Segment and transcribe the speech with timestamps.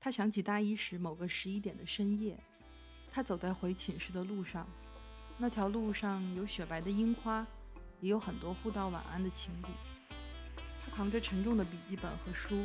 [0.00, 2.38] 他想起大一时某个十一点的深夜，
[3.12, 4.66] 他走在回寝室的路上，
[5.36, 7.46] 那条路上有雪白的樱花，
[8.00, 9.66] 也有很多互道晚安的情侣。
[10.82, 12.64] 他扛着沉重的笔记本和书，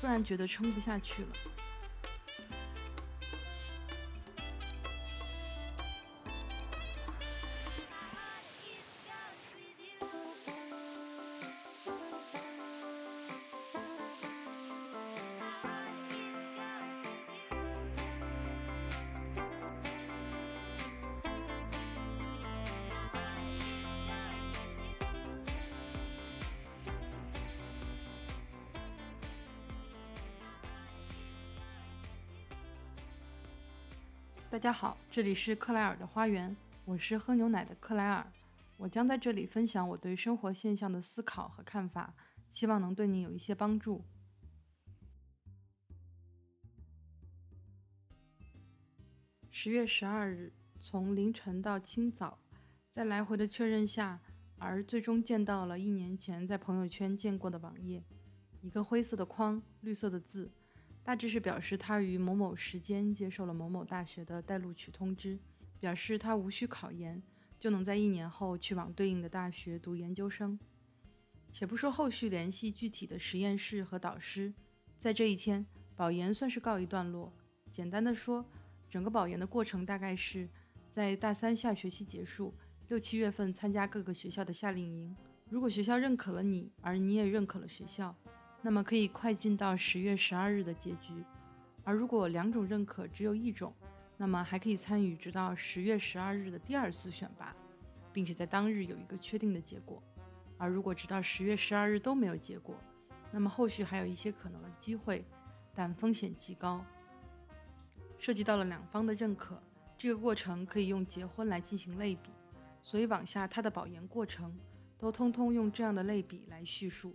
[0.00, 1.28] 突然觉得撑不下去了。
[34.50, 36.56] 大家好，这里是克莱尔的花园，
[36.86, 38.26] 我是喝牛奶的克莱尔。
[38.78, 42.14] 我将在这里分享我对生活现象的思考和看法，
[42.50, 44.02] 希望能对你有一些帮助。
[49.50, 52.38] 十月十二日，从凌晨到清早，
[52.90, 54.18] 在来回的确认下，
[54.56, 58.02] 而最终见到了一年前在朋友圈见过的网页，
[58.62, 60.50] 一个灰色的框，绿色的字。
[61.02, 65.38] 大致是表示他于某某时间接受了某某大学的待录取通知，
[65.80, 67.22] 表示他无需考研
[67.58, 70.58] 就能在一年后去往对应的大学读研究生。
[71.50, 74.52] 且不说后续联系具体的实验室和导师，
[74.98, 75.64] 在这一天
[75.96, 77.32] 保研算是告一段落。
[77.72, 78.44] 简单的说，
[78.90, 80.46] 整个保研的过程大概是
[80.90, 82.52] 在大三下学期结束，
[82.88, 85.16] 六七月份参加各个学校的夏令营。
[85.48, 88.14] 如果学校认可了你，而你也认可了学校。
[88.60, 91.24] 那么可以快进到十月十二日的结局，
[91.84, 93.72] 而如果两种认可只有一种，
[94.16, 97.54] 那么还可以参与直到十月十二日的第二次选拔，
[98.12, 100.02] 并且在当日有一个确定的结果。
[100.56, 102.76] 而如果直到十月十二日都没有结果，
[103.30, 105.24] 那么后续还有一些可能的机会，
[105.72, 106.84] 但风险极高。
[108.18, 109.62] 涉及到了两方的认可，
[109.96, 112.32] 这个过程可以用结婚来进行类比，
[112.82, 114.52] 所以往下他的保研过程
[114.98, 117.14] 都通通用这样的类比来叙述。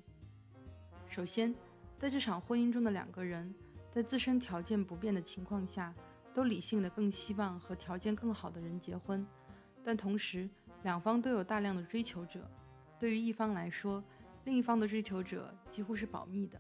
[1.13, 1.53] 首先，
[1.99, 3.53] 在这场婚姻中的两个人，
[3.91, 5.93] 在自身条件不变的情况下，
[6.33, 9.23] 都理性的更希望和条件更好的人结婚，
[9.83, 10.49] 但同时
[10.81, 12.49] 两方都有大量的追求者。
[12.97, 14.03] 对于一方来说，
[14.45, 16.59] 另一方的追求者几乎是保密的，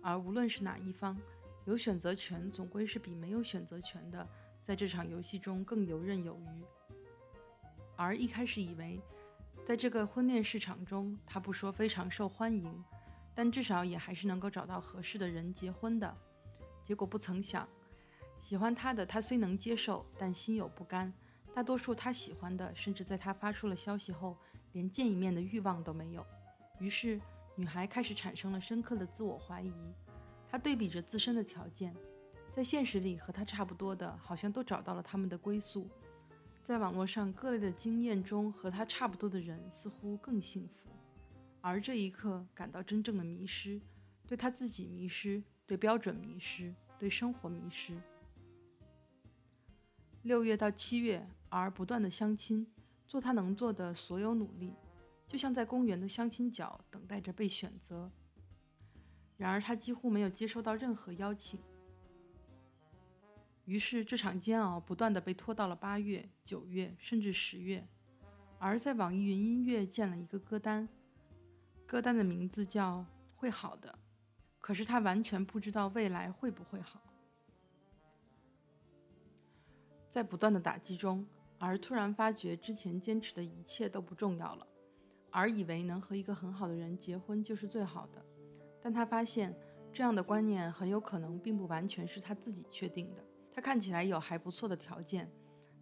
[0.00, 1.18] 而无论是哪一方，
[1.64, 4.24] 有选择权总归是比没有选择权的
[4.62, 6.64] 在这场游戏中更游刃有余。
[7.96, 9.00] 而一开始以为，
[9.64, 12.72] 在这个婚恋市场中，他不说非常受欢迎。
[13.38, 16.12] 但至少也还是能够找到合适的人结婚的。
[16.82, 17.68] 结果不曾想，
[18.42, 21.14] 喜欢他的他虽能接受，但心有不甘。
[21.54, 24.36] 大多数他喜欢的，甚至在他发出了消息后，
[24.72, 26.26] 连见一面的欲望都没有。
[26.80, 27.20] 于是，
[27.54, 29.72] 女孩开始产生了深刻的自我怀疑。
[30.50, 31.94] 她对比着自身的条件，
[32.52, 35.86] 在现实里和他差不多的，好像都找到了他们的归宿；
[36.64, 40.90] 在网络上各类的经验中，和他差不多的人似乎更幸福。
[41.68, 43.78] 而这一刻感到真正的迷失，
[44.26, 47.94] 对他自己迷失，对标准迷失，对生活迷失。
[50.22, 52.66] 六月到七月，而不断的相亲，
[53.06, 54.72] 做他能做的所有努力，
[55.26, 58.10] 就像在公园的相亲角等待着被选择。
[59.36, 61.60] 然而他几乎没有接收到任何邀请。
[63.66, 67.86] 于是这场煎熬不断的被拖到了八月、九月，甚至十月。
[68.58, 70.88] 而在网易云音乐建了一个歌单。
[71.88, 73.02] 歌单的名字叫
[73.34, 73.98] “会好的”，
[74.60, 77.00] 可是他完全不知道未来会不会好。
[80.10, 81.26] 在不断的打击中，
[81.58, 84.66] 而突然发觉之前坚持的一切都不重要了，
[85.30, 88.22] 而以为能和一个很好的人结婚就是最好的。
[88.82, 89.58] 但他发现
[89.90, 93.24] 这样的观念很有可能并不完全是他自己确定的。
[93.50, 95.26] 他看起来有还不错的条件，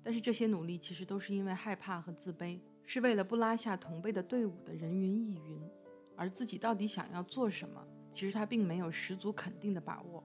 [0.04, 5.68] 但是这些努力其实都是因为害怕和自卑，是为了不拉下同辈的队伍的人云亦云。
[6.16, 10.24] 而自己到底想要做什么，其实他并没有十足肯定的把握。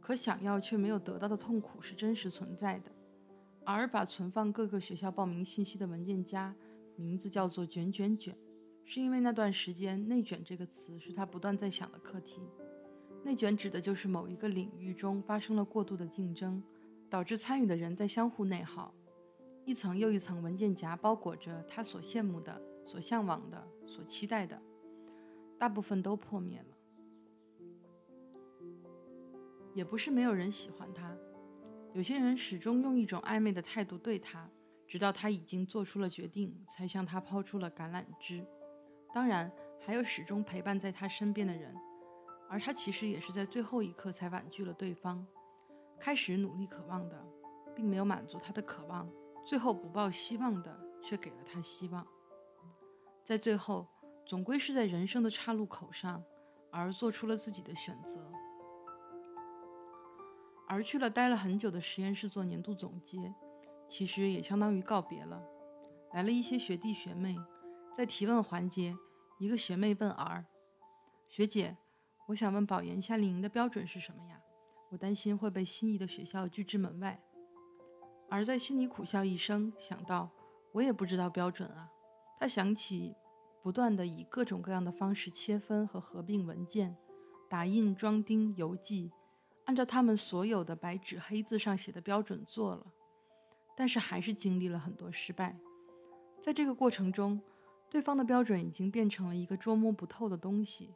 [0.00, 2.90] 可想要却没有得到的痛苦是真实存在的。
[3.64, 6.52] 而把存放各个学校报名信息的文件夹，
[6.96, 8.36] 名字叫做“卷卷卷”，
[8.84, 12.42] 是因为那段时间“内卷”这个词是他不断在想的课题。
[13.22, 16.60] 内卷指的就是某一个领域中发生了过度的竞争，
[17.08, 18.92] 导致参与的人在相互内耗，
[19.64, 22.60] 一层又一层文件夹包裹着他所羡慕的。
[22.84, 24.58] 所向往的、所期待的，
[25.58, 26.76] 大部分都破灭了。
[29.74, 31.14] 也不是没有人喜欢他，
[31.92, 34.48] 有些人始终用一种暧昧的态度对他，
[34.86, 38.42] 直到他已经做出了决定，才向他抛出了橄榄枝。
[39.12, 41.76] 当然，还有始终陪伴在他身边的人，
[42.48, 45.26] 而他其实也是在最后一刻才婉拒了对方。
[46.00, 47.22] 开始努力渴望的，
[47.76, 49.06] 并没有满足他的渴望；
[49.44, 52.06] 最后不抱希望的，却给了他希望。
[53.24, 53.86] 在最后，
[54.26, 56.22] 总归是在人生的岔路口上，
[56.70, 58.20] 而做出了自己的选择。
[60.68, 63.34] 而去了待了很久的实验室做年度总结，
[63.86, 65.42] 其实也相当于告别了。
[66.12, 67.36] 来了一些学弟学妹，
[67.94, 68.96] 在提问环节，
[69.38, 70.46] 一个学妹问 R
[71.28, 71.76] 学姐
[72.28, 74.40] ：“我想问保研夏令营的标准是什么呀？
[74.90, 77.22] 我担心会被心仪的学校拒之门外。”
[78.28, 80.30] 而在心里苦笑一声，想到
[80.72, 81.90] 我也不知道标准啊。
[82.42, 83.14] 他想起
[83.62, 86.96] 不断的以各种各样的方式切分和合并文件，
[87.48, 89.12] 打印、装订、邮寄，
[89.66, 92.84] 按照他们所有的白纸黑字上写的标准做了，
[93.76, 95.56] 但是还是经历了很多失败。
[96.40, 97.40] 在这个过程中，
[97.88, 100.92] 对方的标准已经变成了一个捉摸不透的东西，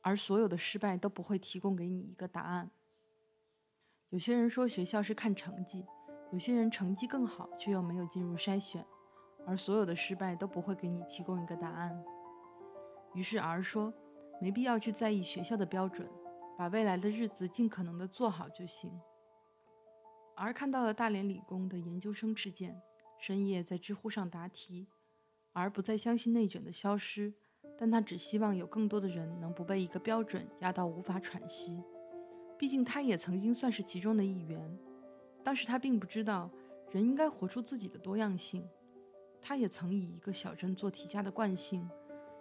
[0.00, 2.70] 而所有的失败都不会提供给你一个答案。
[4.08, 5.84] 有些人说学校是看成绩，
[6.32, 8.82] 有些人成绩更好却又没有进入筛选，
[9.48, 12.04] 而所有的失败都不会给你提供一个答案。
[13.14, 13.92] 于是儿说，
[14.40, 16.06] 没必要去在意学校的标准，
[16.58, 19.00] 把未来的日子尽可能的做好就行。
[20.36, 22.80] 而看到了大连理工的研究生事件。
[23.20, 24.86] 深夜在知乎上答题，
[25.52, 27.34] 而不再相信内卷的消失，
[27.76, 31.82] 但他只希望有更多的人能不被一个标准压到无法喘息。
[32.56, 34.78] 毕竟他也曾经算是其中的一员。
[35.42, 36.48] 当时他并不知道
[36.92, 38.64] 人应该活出自己的多样性。
[39.40, 41.88] 他也曾以一个小镇做题家的惯性，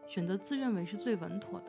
[0.06, 1.68] 选择自认为是最稳妥的。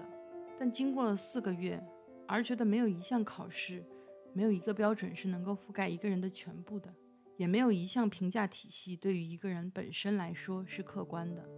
[0.58, 1.82] 但经过了四个月，
[2.26, 3.84] 而觉得没有一项考试，
[4.32, 6.92] 没有一个标准是能够覆盖一个人的全部的。
[7.36, 11.48] 也没有一项评价体系对于一个人本身来说是客观的。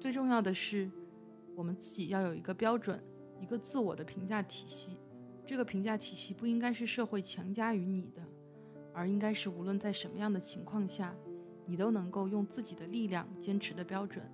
[0.00, 0.90] 最重要的是，
[1.54, 3.00] 我们自己要有一个标准，
[3.40, 4.98] 一个自我的评价体系。
[5.46, 8.26] 这个评价体系不应该是社会强加于你的，
[8.92, 11.14] 而应该是无论在什么样的情况下，
[11.66, 14.24] 你都能够用自己的力量坚持的标准，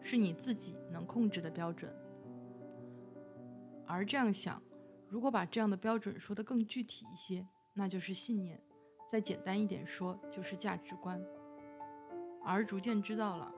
[0.00, 1.94] 是你自己能控制的标准。
[3.86, 4.62] 而这样想，
[5.08, 7.46] 如果把这样的标准说得更具体一些。
[7.74, 8.60] 那就是信念，
[9.10, 11.18] 再简单一点说，就是价值观。
[12.44, 13.50] 而逐渐知道了，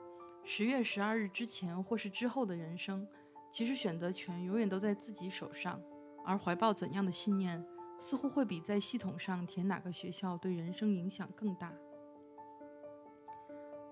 [0.45, 3.05] 十月十二日之前或是之后的人生，
[3.51, 5.81] 其实选择权永远都在自己手上。
[6.25, 7.67] 而怀抱怎样的信念，
[7.99, 11.73] 似乎会比在系统上填哪个学校对人生影响更大。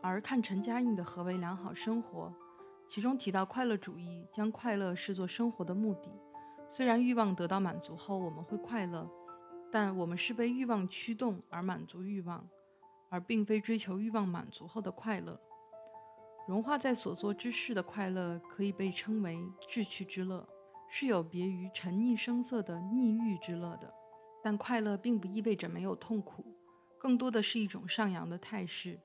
[0.03, 2.27] 而看陈嘉映的《何为良好生活》，
[2.87, 6.13] 其中提到快乐主义将快乐视作生活的目的。
[6.69, 9.11] 虽然欲望得到满足后我们会快乐。
[9.75, 12.47] 但我们是被欲望驱动而满足欲望，
[13.09, 15.41] 而并非追求欲望满足后的快乐。
[16.47, 20.47] 融化在所做之事的快乐，可以被称为志趣之乐，
[20.91, 23.91] 是有别于沉溺声色的溺欲之乐的。
[24.43, 26.45] 但快乐并不意味着没有痛苦，
[26.99, 29.01] 更多的是一种上扬的态势。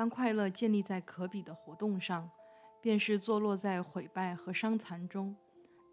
[0.00, 2.30] 当快乐建立在可比的活动上，
[2.80, 5.36] 便是坐落在毁败和伤残中。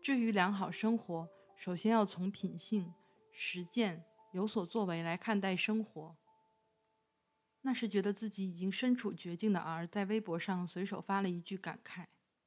[0.02, 1.28] 至于良好生活，
[1.58, 2.94] 首先要从品性、
[3.34, 4.06] 实践。
[4.32, 6.16] 有所作为来看待生活，
[7.64, 12.06] 那时觉得自己已经身处绝境的儿在微博上随手发了一句感慨：“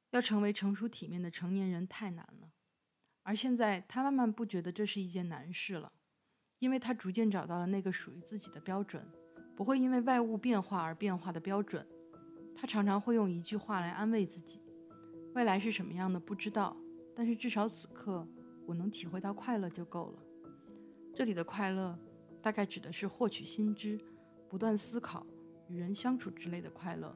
[0.09, 2.49] 要成为成熟体面的成年人太难了。”
[3.21, 5.93] 而现在他慢慢不觉得这是一件难事了，
[6.57, 9.07] 因为他逐渐找到了那个属于自己的标准，
[9.55, 11.85] 不会因为外物变化而变化的标准。
[12.55, 14.61] 他常常会用一句话来安慰自己
[15.33, 16.75] ：“未来是什么样的不知道，
[17.15, 18.27] 但是至少此刻
[18.65, 20.19] 我能体会到快乐就够了。”
[21.13, 21.97] 这里的快乐，
[22.41, 23.99] 大概指的是获取新知、
[24.47, 25.25] 不断思考、
[25.67, 27.15] 与人相处之类的快乐。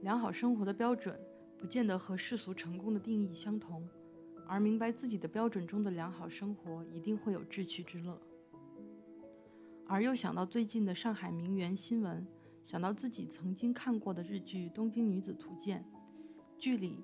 [0.00, 1.18] 良好生活的标准，
[1.58, 3.86] 不见得和世俗成功的定义相同，
[4.46, 8.20] 而明白自己的标准中的良好生活，一定会有志趣之乐。
[9.90, 12.26] 而又想到最近的上海名媛新闻，
[12.62, 15.82] 想到自己曾经看过的日剧《东京女子图鉴》，
[16.58, 17.02] 剧里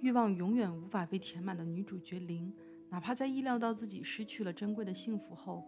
[0.00, 2.50] 欲望永远无法被填满的女主角玲。
[2.88, 5.62] 哪怕在意料到自己失去了珍贵的幸福后，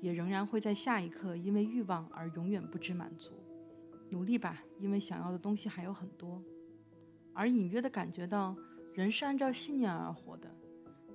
[0.00, 3.32] 也仍然会在下一刻因为欲望而永远不知满足。
[4.10, 6.40] 努力吧，因为想要的东西还有很多。
[7.32, 8.56] 而隐约的感觉到，
[8.94, 10.48] 人是按照信念而活的。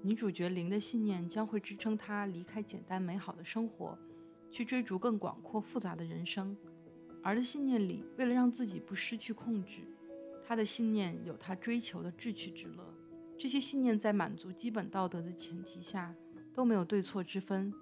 [0.01, 3.97] 女主角林的信念将会支撑她离开简单美好的生活，
[4.55, 6.55] 去追逐更广阔复杂的人生。
[7.21, 9.81] 而的信念里，为了让自己不失去控制，
[10.47, 12.85] 他的信念有他追求的志趣之乐。
[13.37, 16.15] 这些信念在满足基本道德的前提下
[16.53, 17.73] 都没有对错之分。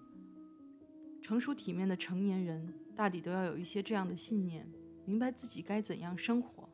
[1.22, 4.68] 成熟体面的成年人大抵都要有一些这样的信念，
[5.06, 6.68] 明白自己该怎样生活。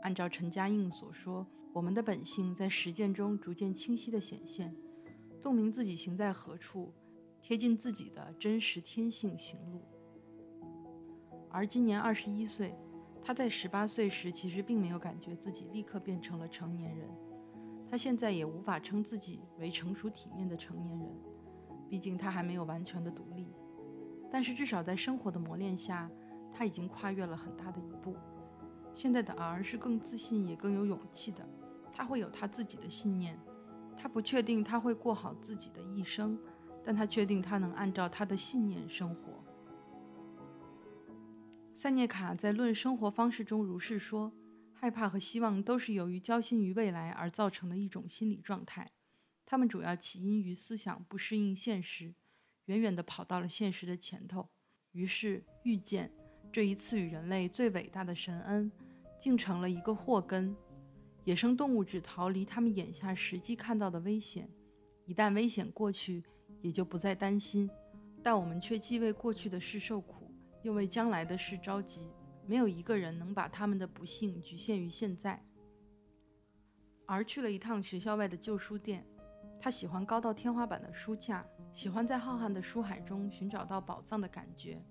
[0.00, 4.74] 按照陈嘉映所说，我们的本性在实践中逐渐清晰地显现，
[5.40, 6.92] 洞明自己行在何处，
[7.46, 9.80] 贴近自己的真实天性行路。
[11.48, 12.74] 而今年二十一岁，
[13.22, 17.08] 他在十八岁时其实并没有感觉自己立刻变成了成年人，
[17.88, 21.08] 他现在也无法称自己为成熟体面的成年人，
[21.88, 23.54] 毕竟他还没有完全的独立。
[24.28, 26.10] 但是至少在生活的磨练下，
[26.52, 28.16] 他已经跨越了很大的一步。
[28.92, 31.48] 现在的 R 是更自信也更有勇气的。
[31.92, 33.38] 他会有他自己的信念，
[33.96, 36.36] 他不确定他会过好自己的一生，
[36.86, 39.44] 但他确定他能按照他的信念生活。
[41.74, 44.32] 塞涅卡在《论生活方式》中如是说：
[44.72, 48.92] 害怕和希望都是由于焦心于未来而造成的一种心理状态，
[49.44, 52.14] 它们主要起因于思想不适应现实，
[52.66, 54.48] 远远地跑到了现实的前头，
[54.92, 56.12] 于是遇见
[56.52, 58.70] 这一赐予人类最伟大的神恩，
[59.20, 60.56] 竟成了一个祸根。
[61.24, 64.48] 野生动物只逃离他们眼下实际看到的危险，
[65.04, 66.22] 一旦危险过去，
[66.66, 67.70] 也就不再担心。
[68.22, 72.10] 但我们却既为过去的事受苦，又为将来的事着急。
[72.44, 75.40] 没有一个人能把他们的不幸局限于现在。
[77.06, 79.06] 而去了一趟学校外的旧书店，
[79.60, 84.84] 他喜欢高到天花板的书架，喜欢在浩瀚的书海中寻找到宝藏的感觉。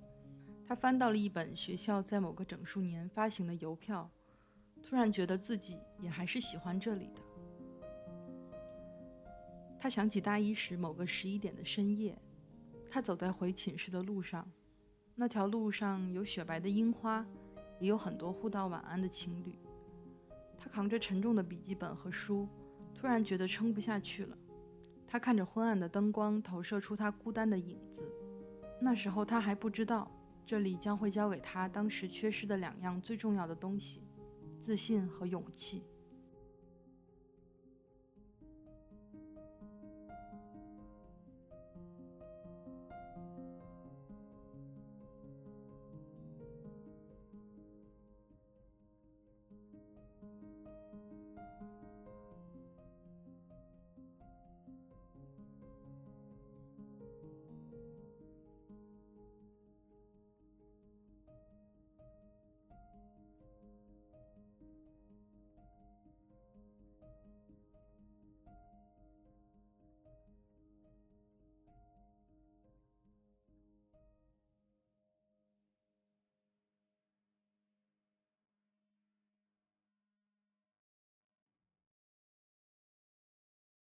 [0.66, 4.10] 他翻到了一本学校在某个整数年发行的邮票。
[4.82, 7.22] 突然觉得自己也还是喜欢这里的。
[9.86, 12.18] 他想起大一时某个十一点的深夜，
[12.90, 14.52] 他走在回寝室的路上，
[15.14, 17.24] 那条路上有雪白的樱花，
[17.80, 19.56] 也有很多互道晚安的情侣。
[20.58, 22.50] 他扛着沉重的笔记本和书，
[22.96, 24.36] 突然觉得撑不下去了。
[25.06, 28.12] 他看着昏暗的灯光投射出他孤单的影子。
[28.82, 30.12] 那时候他还不知道，
[30.48, 34.02] 这里将会教给他当时缺失的两样最重要的东西。
[34.60, 35.84] 自信和勇气。